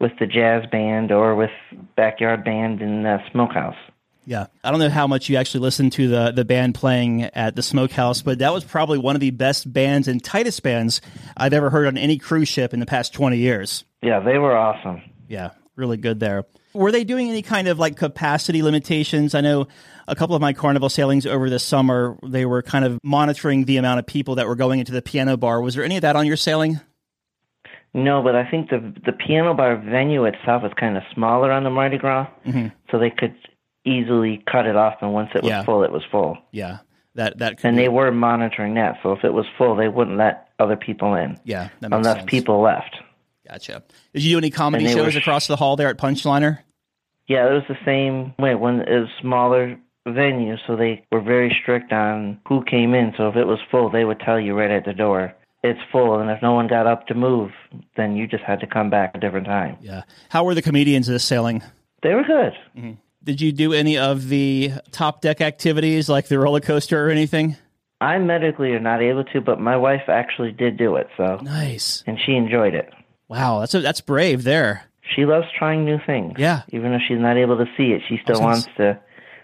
[0.00, 1.50] with the jazz band or with
[1.96, 3.76] backyard band in the smokehouse.
[4.24, 7.56] Yeah, I don't know how much you actually listened to the the band playing at
[7.56, 11.00] the Smokehouse, but that was probably one of the best bands and tightest bands
[11.36, 13.84] I've ever heard on any cruise ship in the past twenty years.
[14.00, 15.02] Yeah, they were awesome.
[15.26, 16.44] Yeah, really good there.
[16.74, 19.34] Were they doing any kind of like capacity limitations?
[19.34, 19.66] I know
[20.08, 23.76] a couple of my carnival sailings over the summer, they were kind of monitoring the
[23.76, 25.60] amount of people that were going into the piano bar.
[25.60, 26.80] Was there any of that on your sailing?
[27.94, 31.62] No, but I think the the piano bar venue itself is kind of smaller on
[31.64, 32.72] the Mardi Gras, Mhm.
[32.90, 33.34] so they could
[33.84, 34.94] easily cut it off.
[35.02, 35.62] And once it was Yeah.
[35.64, 36.38] full, it was full.
[36.52, 36.78] Yeah,
[37.16, 39.88] that that could And be- they were monitoring that, so if it was full, they
[39.88, 41.36] wouldn't let other people in.
[41.44, 42.30] Yeah, unless sense.
[42.30, 42.96] people left.
[43.52, 43.82] Gotcha.
[44.14, 46.60] Did you do any comedy they were shows across the hall there at Punchliner?
[47.28, 51.54] Yeah, it was the same way when it was smaller venue, so they were very
[51.62, 53.12] strict on who came in.
[53.16, 56.18] So if it was full, they would tell you right at the door, it's full.
[56.18, 57.50] And if no one got up to move,
[57.96, 59.76] then you just had to come back a different time.
[59.82, 60.02] Yeah.
[60.30, 61.62] How were the comedians this sailing?
[62.02, 62.52] They were good.
[62.76, 62.92] Mm-hmm.
[63.22, 67.56] Did you do any of the top deck activities like the roller coaster or anything?
[68.00, 72.02] I medically are not able to, but my wife actually did do it, so Nice.
[72.08, 72.92] and she enjoyed it.
[73.32, 74.84] Wow, that's a, that's brave there.
[75.16, 76.34] She loves trying new things.
[76.38, 76.62] Yeah.
[76.68, 79.00] Even if she's not able to see it, she still wants to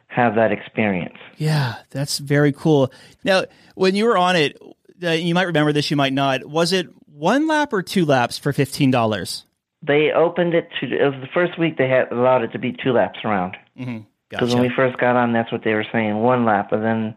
[0.07, 1.17] have that experience.
[1.37, 2.93] Yeah, that's very cool.
[3.25, 4.61] Now, when you were on it,
[5.03, 6.45] uh, you might remember this, you might not.
[6.45, 9.45] Was it one lap or two laps for fifteen dollars?
[9.83, 12.73] They opened it to it was the first week they had allowed it to be
[12.73, 13.57] two laps around.
[13.79, 14.01] Mm-hmm.
[14.29, 16.73] Because when we first got on, that's what they were saying, one lap.
[16.73, 17.15] And then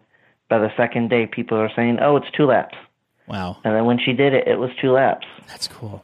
[0.47, 2.75] by the second day, people were saying, "Oh, it's two laps."
[3.27, 5.25] Wow, And then when she did it, it was two laps.
[5.47, 6.03] that's cool.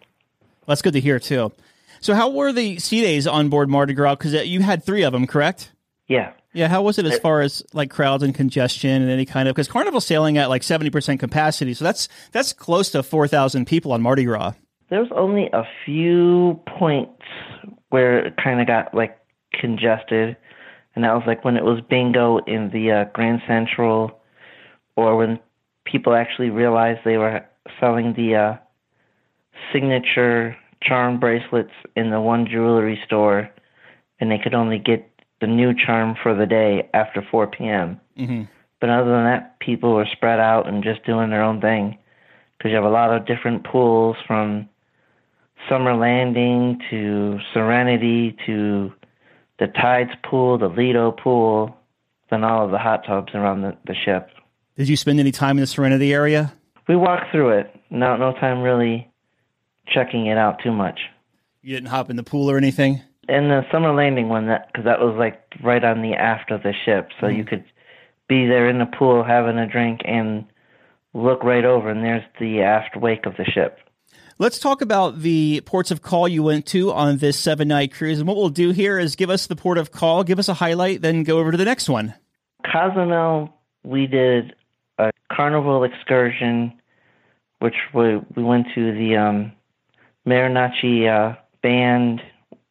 [0.67, 1.51] That's good to hear too.
[1.99, 4.15] So, how were the sea days on board Mardi Gras?
[4.15, 5.71] Because you had three of them, correct?
[6.07, 6.33] Yeah.
[6.53, 9.55] Yeah, how was it as far as like crowds and congestion and any kind of
[9.55, 13.67] because Carnival sailing at like seventy percent capacity, so that's that's close to four thousand
[13.67, 14.53] people on Mardi Gras.
[14.89, 17.21] There was only a few points
[17.89, 19.19] where it kind of got like
[19.53, 20.35] congested,
[20.95, 24.19] and that was like when it was bingo in the uh, Grand Central,
[24.95, 25.39] or when
[25.85, 27.45] people actually realized they were
[27.79, 28.57] selling the uh,
[29.73, 33.49] signature charm bracelets in the one jewelry store,
[34.19, 35.09] and they could only get
[35.41, 37.99] the new charm for the day after 4 p.m.
[38.17, 38.43] Mm-hmm.
[38.79, 41.97] But other than that, people were spread out and just doing their own thing.
[42.57, 44.67] Because you have a lot of different pools from
[45.69, 48.91] Summer Landing to Serenity to
[49.59, 51.75] the Tides pool, the Lido pool,
[52.29, 54.29] then all of the hot tubs around the, the ship.
[54.75, 56.53] Did you spend any time in the Serenity area?
[56.87, 57.75] We walked through it.
[57.89, 59.09] No, no time really
[59.93, 60.99] checking it out too much.
[61.61, 63.01] You didn't hop in the pool or anything.
[63.27, 66.63] In the Summer Landing one, that because that was like right on the aft of
[66.63, 67.65] the ship, so you could
[68.29, 70.45] be there in the pool having a drink and
[71.13, 73.79] look right over, and there's the aft wake of the ship.
[74.39, 78.19] Let's talk about the ports of call you went to on this seven night cruise.
[78.19, 80.53] And what we'll do here is give us the port of call, give us a
[80.53, 82.13] highlight, then go over to the next one.
[82.71, 83.51] Cozumel,
[83.83, 84.53] we did
[84.99, 86.71] a carnival excursion,
[87.59, 89.51] which we we went to the um,
[90.27, 92.21] mariachi uh, band,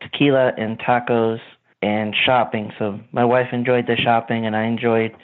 [0.01, 1.41] tequila and tacos,
[1.83, 2.73] and shopping.
[2.79, 5.17] So my wife enjoyed the shopping, and I enjoyed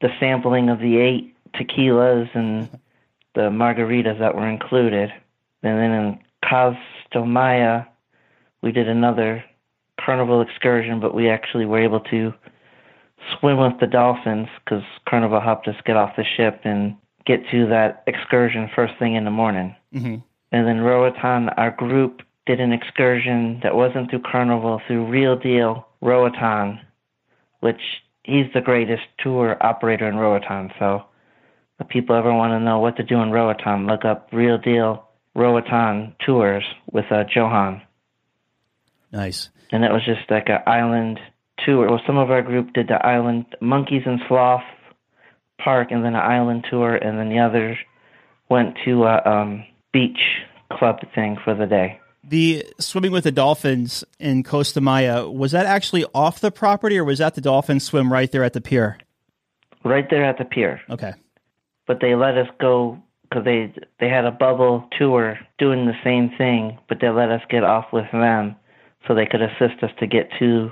[0.00, 2.68] the sampling of the eight tequilas and
[3.34, 5.10] the margaritas that were included.
[5.62, 7.84] And then in Costa Maya,
[8.62, 9.44] we did another
[9.98, 12.32] carnival excursion, but we actually were able to
[13.38, 17.66] swim with the dolphins because Carnival helped us get off the ship and get to
[17.66, 19.76] that excursion first thing in the morning.
[19.94, 20.16] Mm-hmm.
[20.52, 25.86] And then Roatan, our group did an excursion that wasn't through Carnival, through Real Deal
[26.00, 26.80] Roatan,
[27.60, 27.80] which
[28.24, 30.72] he's the greatest tour operator in Roatan.
[30.78, 31.04] So
[31.78, 35.08] if people ever want to know what to do in Roatan, look up Real Deal
[35.34, 37.82] Roatan Tours with uh, Johan
[39.12, 39.50] Nice.
[39.72, 41.18] and it was just like an island
[41.64, 41.88] tour.
[41.88, 44.62] Well, some of our group did the island monkeys and sloth
[45.58, 47.76] park, and then an island tour, and then the others
[48.48, 50.20] went to a um, beach
[50.72, 52.00] club thing for the day.
[52.22, 57.04] The swimming with the dolphins in Costa Maya, was that actually off the property or
[57.04, 58.98] was that the dolphins swim right there at the pier?
[59.84, 61.14] Right there at the pier, Okay.
[61.86, 66.30] but they let us go because they they had a bubble tour doing the same
[66.36, 68.56] thing, but they let us get off with them
[69.08, 70.70] so they could assist us to get to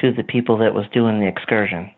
[0.00, 1.90] to the people that was doing the excursion.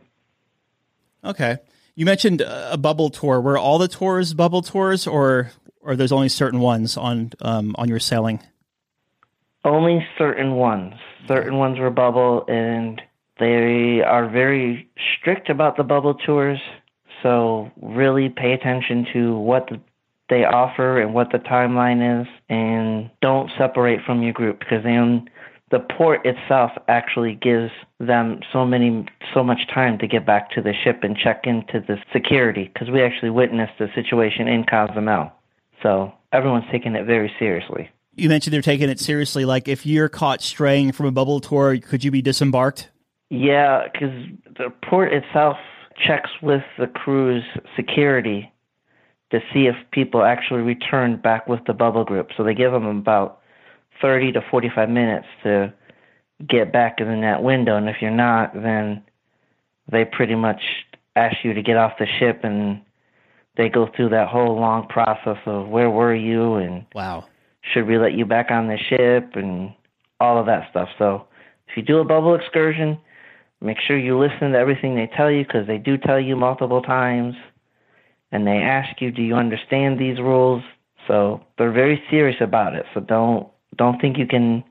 [1.25, 1.59] Okay.
[1.95, 3.41] You mentioned a bubble tour.
[3.41, 7.89] Were all the tours bubble tours or or there's only certain ones on um, on
[7.89, 8.41] your sailing?
[9.65, 10.95] Only certain ones.
[11.29, 13.01] Certain ones were bubble, and
[13.39, 16.61] they are very strict about the bubble tours.
[17.23, 19.81] So really pay attention to what the,
[20.29, 25.29] they offer and what the timeline is, and don't separate from your group because then
[25.71, 30.61] the port itself actually gives them so many so much time to get back to
[30.61, 35.33] the ship and check into the security because we actually witnessed the situation in Cozumel.
[35.83, 37.91] So everyone's taking it very seriously.
[38.15, 39.45] You mentioned they're taking it seriously.
[39.45, 42.91] Like if you're caught straying from a bubble tour, could you be disembarked?
[43.31, 44.13] Yeah, because
[44.57, 45.57] the port itself
[45.97, 47.45] checks with the cruise
[47.77, 48.53] security
[49.31, 52.29] to see if people actually return back with the bubble group.
[52.37, 53.41] So they give them about
[54.03, 55.73] 30 to 45 minutes to
[56.47, 57.77] get back in that window.
[57.77, 59.03] And if you're not, then
[59.91, 60.61] they pretty much
[61.17, 62.83] ask you to get off the ship and
[63.57, 67.25] they go through that whole long process of where were you and Wow.
[67.73, 69.75] should we let you back on the ship and
[70.21, 70.89] all of that stuff.
[70.99, 71.27] So
[71.69, 72.99] if you do a bubble excursion,
[73.61, 76.83] make sure you listen to everything they tell you because they do tell you multiple
[76.83, 77.35] times
[78.31, 80.63] and they ask you, do you understand these rules?
[81.07, 82.87] So they're very serious about it.
[82.95, 84.63] So don't don't think you can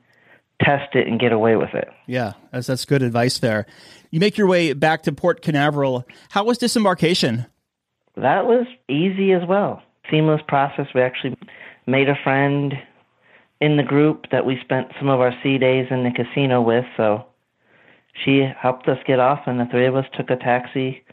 [0.62, 1.88] test it and get away with it.
[2.06, 3.66] Yeah, that's that's good advice there.
[4.10, 6.06] You make your way back to Port Canaveral.
[6.30, 7.46] How was disembarkation?
[8.16, 9.82] That was easy as well.
[10.10, 10.86] Seamless process.
[10.94, 11.36] We actually
[11.86, 12.74] made a friend
[13.60, 16.84] in the group that we spent some of our sea days in the casino with,
[16.96, 17.24] so
[18.24, 21.04] she helped us get off, and the three of us took a taxi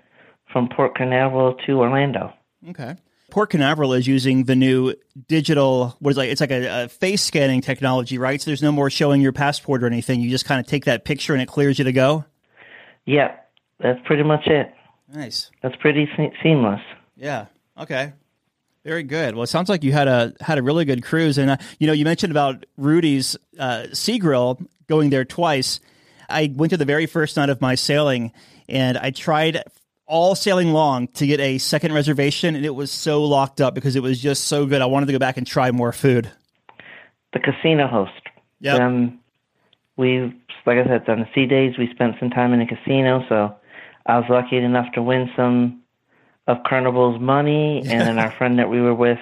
[0.52, 2.34] from Port Canaveral to Orlando.
[2.70, 2.96] Okay.
[3.30, 4.96] Port Canaveral is using the new
[5.28, 6.30] digital, what is like?
[6.30, 8.42] It's like a, a, face scanning technology, right?
[8.42, 10.20] So there's no more showing your passport or anything.
[10.20, 12.26] You just kind of take that picture and it clears you to go.
[13.06, 13.36] Yeah,
[13.80, 14.74] that's pretty much it.
[15.14, 15.50] Nice.
[15.62, 16.82] That's pretty se- seamless.
[17.16, 17.46] Yeah.
[17.78, 18.14] Okay.
[18.86, 19.36] Very good.
[19.36, 21.88] Well, it sounds like you had a had a really good cruise, and uh, you
[21.88, 25.80] know you mentioned about Rudi's uh, Seagrill going there twice.
[26.30, 28.32] I went to the very first night of my sailing,
[28.70, 29.64] and I tried
[30.06, 33.96] all sailing long to get a second reservation, and it was so locked up because
[33.96, 34.82] it was just so good.
[34.82, 36.32] I wanted to go back and try more food.
[37.34, 38.12] The casino host.
[38.60, 38.76] Yeah.
[38.76, 39.20] Um,
[39.98, 40.20] we,
[40.66, 43.56] like I said, on the sea days, we spent some time in the casino, so
[44.10, 45.84] I was lucky enough to win some
[46.48, 49.20] of Carnival's money, and then our friend that we were with,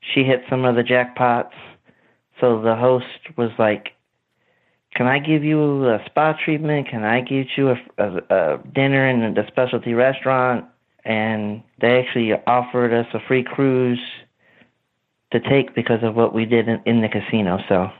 [0.00, 1.52] she hit some of the jackpots.
[2.40, 3.88] So the host was like,
[4.94, 6.88] "Can I give you a spa treatment?
[6.88, 10.64] Can I get you a, a, a dinner in the specialty restaurant?"
[11.04, 14.00] And they actually offered us a free cruise
[15.32, 17.58] to take because of what we did in, in the casino.
[17.68, 17.90] So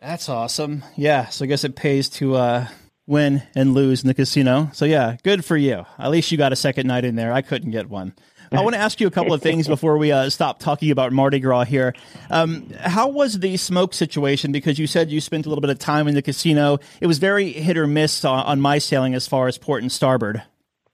[0.00, 0.82] that's awesome.
[0.96, 2.66] Yeah, so I guess it pays to uh,
[3.10, 4.70] win and lose in the casino.
[4.72, 5.84] So yeah, good for you.
[5.98, 7.32] At least you got a second night in there.
[7.32, 8.14] I couldn't get one.
[8.52, 11.12] I want to ask you a couple of things before we uh, stop talking about
[11.12, 11.94] Mardi Gras here.
[12.30, 14.50] Um, how was the smoke situation?
[14.50, 16.78] Because you said you spent a little bit of time in the casino.
[17.00, 19.92] It was very hit or miss on, on my sailing as far as port and
[19.92, 20.42] starboard.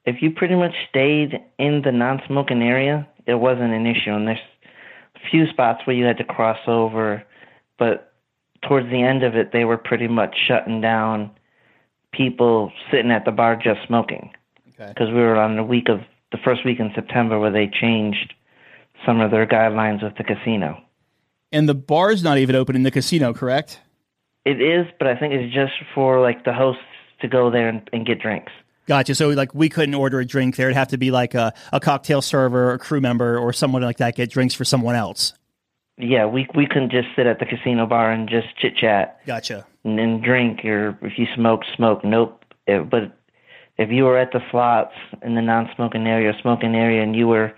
[0.04, 4.12] If you pretty much stayed in the non-smoking area, it wasn't an issue.
[4.12, 4.38] And there's
[5.14, 7.24] a few spots where you had to cross over,
[7.78, 8.12] but
[8.68, 11.30] towards the end of it, they were pretty much shutting down
[12.16, 14.30] people sitting at the bar just smoking.
[14.64, 15.12] Because okay.
[15.12, 16.00] we were on the week of
[16.32, 18.34] the first week in September where they changed
[19.04, 20.80] some of their guidelines with the casino.
[21.52, 23.80] And the bar's not even open in the casino, correct?
[24.44, 26.82] It is, but I think it's just for like the hosts
[27.20, 28.52] to go there and, and get drinks.
[28.86, 29.14] Gotcha.
[29.14, 30.68] So like we couldn't order a drink there.
[30.68, 33.82] It'd have to be like a, a cocktail server, or a crew member, or someone
[33.82, 35.32] like that get drinks for someone else.
[35.98, 39.20] Yeah, we we couldn't just sit at the casino bar and just chit chat.
[39.26, 39.66] Gotcha.
[39.84, 42.04] And then drink, or if you smoke, smoke.
[42.04, 42.44] Nope.
[42.66, 43.16] It, but
[43.78, 47.52] if you were at the slots in the non-smoking area, smoking area, and you were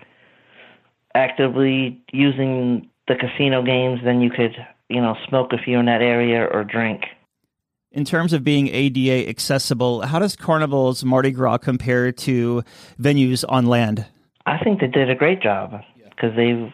[1.15, 4.55] actively using the casino games, then you could,
[4.89, 7.03] you know, smoke if you're in that area or drink.
[7.91, 12.63] In terms of being ADA accessible, how does Carnival's Mardi Gras compare to
[13.01, 14.05] venues on land?
[14.45, 16.71] I think they did a great job because they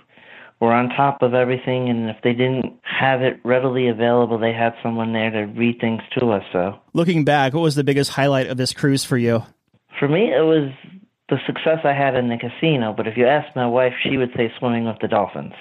[0.66, 4.74] were on top of everything, and if they didn't have it readily available, they had
[4.84, 6.44] someone there to read things to us.
[6.52, 9.44] So, looking back, what was the biggest highlight of this cruise for you?
[10.00, 10.72] For me, it was
[11.30, 12.94] the success I had in the casino.
[12.96, 15.54] But if you ask my wife, she would say swimming with the dolphins.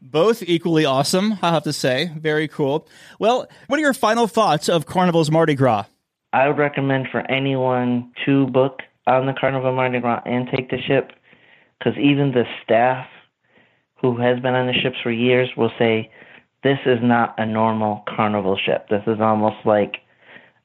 [0.00, 2.10] Both equally awesome, I have to say.
[2.16, 2.88] Very cool.
[3.18, 5.84] Well, what are your final thoughts of Carnival's Mardi Gras?
[6.32, 10.78] I would recommend for anyone to book on the Carnival Mardi Gras and take the
[10.86, 11.12] ship
[11.78, 13.06] because even the staff
[14.02, 16.10] who has been on the ships for years will say
[16.62, 18.88] this is not a normal carnival ship.
[18.90, 19.96] This is almost like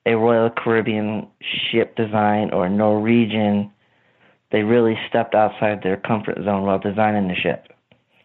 [0.05, 1.27] a Royal Caribbean
[1.71, 3.71] ship design or Norwegian.
[4.51, 7.67] They really stepped outside their comfort zone while designing the ship.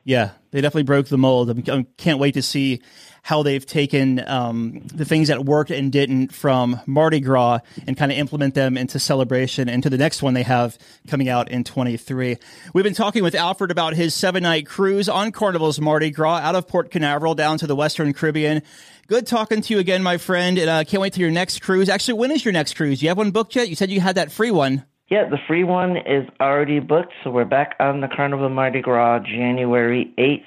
[0.04, 1.68] Yeah, they definitely broke the mold.
[1.70, 2.82] I can't wait to see
[3.22, 8.10] how they've taken um, the things that worked and didn't from Mardi Gras and kind
[8.10, 10.76] of implement them into celebration and to the next one they have
[11.06, 12.36] coming out in 23.
[12.74, 16.56] We've been talking with Alfred about his seven night cruise on Carnival's Mardi Gras out
[16.56, 18.62] of Port Canaveral down to the Western Caribbean.
[19.06, 21.62] Good talking to you again, my friend, and I uh, can't wait to your next
[21.62, 21.88] cruise.
[21.88, 23.02] Actually, when is your next cruise?
[23.02, 23.68] You have one booked yet?
[23.68, 24.84] You said you had that free one.
[25.12, 29.18] Yeah, the free one is already booked, so we're back on the Carnival Mardi Gras
[29.18, 30.46] January 8th.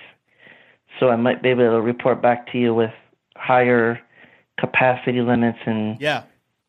[1.00, 2.90] So I might be able to report back to you with
[3.38, 4.00] higher
[4.60, 6.24] capacity limits and yeah,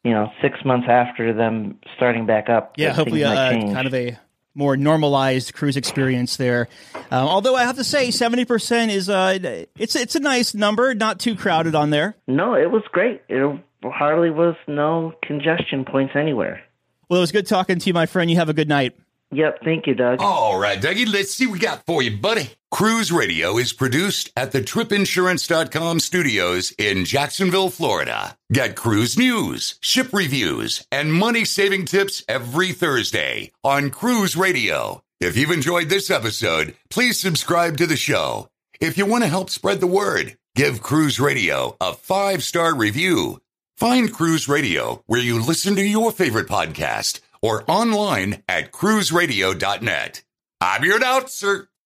[0.05, 2.75] you know, six months after them starting back up.
[2.77, 4.19] Yeah, hopefully uh, kind of a
[4.55, 6.69] more normalized cruise experience there.
[7.11, 9.39] Um, although I have to say, seventy percent is uh,
[9.79, 12.15] it's it's a nice number, not too crowded on there.
[12.29, 13.23] No, it was great.
[13.31, 16.61] It hardly was no congestion points anywhere.
[17.09, 18.31] Well, it was good talking to you, my friend.
[18.31, 18.97] You have a good night.
[19.33, 20.21] Yep, thank you, Doug.
[20.21, 22.51] All right, Dougie, let's see what we got for you, buddy.
[22.71, 28.37] Cruise Radio is produced at the tripinsurance.com studios in Jacksonville, Florida.
[28.53, 35.03] Get cruise news, ship reviews, and money saving tips every Thursday on Cruise Radio.
[35.21, 38.49] If you've enjoyed this episode, please subscribe to the show.
[38.81, 43.43] If you want to help spread the word, Give Cruise Radio a five star review.
[43.77, 50.23] Find Cruise Radio where you listen to your favorite podcast or online at cruiseradio.net.
[50.63, 51.69] I'm your announcer,